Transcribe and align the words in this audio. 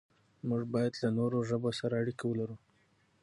موږ 0.47 0.63
بايد 0.73 0.93
له 1.01 1.09
نورو 1.17 1.37
ژبو 1.49 1.69
سره 1.79 1.93
اړيکې 2.01 2.25
ولرو. 2.27 2.55